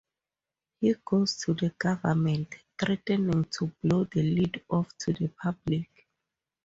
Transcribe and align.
He 0.79 0.95
goes 1.05 1.37
to 1.45 1.53
the 1.53 1.69
government, 1.77 2.55
threatening 2.75 3.43
to 3.59 3.71
blow 3.83 4.05
the 4.05 4.23
lid 4.23 4.63
off 4.67 4.97
to 4.97 5.13
the 5.13 5.27
public. 5.27 6.07